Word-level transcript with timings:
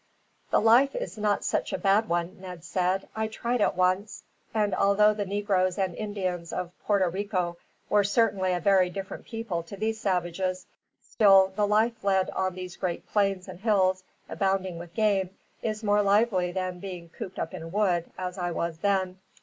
"The 0.49 0.59
life 0.59 0.95
is 0.95 1.15
not 1.15 1.43
such 1.43 1.71
a 1.71 1.77
bad 1.77 2.09
one," 2.09 2.39
Ned 2.41 2.63
said. 2.63 3.07
"I 3.15 3.27
tried 3.27 3.61
it 3.61 3.75
once, 3.75 4.23
and 4.51 4.73
although 4.73 5.13
the 5.13 5.27
negroes 5.27 5.77
and 5.77 5.93
Indians 5.93 6.51
of 6.51 6.71
Porto 6.87 7.07
Rico 7.11 7.57
were 7.87 8.03
certainly 8.03 8.51
a 8.53 8.59
very 8.59 8.89
different 8.89 9.25
people 9.25 9.61
to 9.61 9.77
these 9.77 9.99
savages, 9.99 10.65
still 11.03 11.53
the 11.55 11.67
life 11.67 12.03
led 12.03 12.31
on 12.31 12.55
these 12.55 12.77
great 12.77 13.07
plains 13.09 13.47
and 13.47 13.59
hills, 13.59 14.03
abounding 14.27 14.79
with 14.79 14.95
game, 14.95 15.29
is 15.61 15.83
more 15.83 16.01
lively 16.01 16.51
than 16.51 16.79
being 16.79 17.09
cooped 17.09 17.37
up 17.37 17.53
in 17.53 17.61
a 17.61 17.67
wood, 17.67 18.09
as 18.17 18.39
I 18.39 18.49
was 18.49 18.79
then. 18.79 19.19